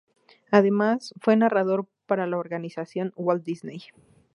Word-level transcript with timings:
Además 0.49 1.13
fue 1.21 1.35
narrador 1.35 1.85
para 2.07 2.25
la 2.25 2.39
organización 2.39 3.13
Walt 3.15 3.43
Disney. 3.43 3.81